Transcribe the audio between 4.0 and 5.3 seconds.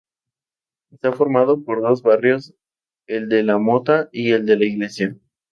y el de la Iglesia.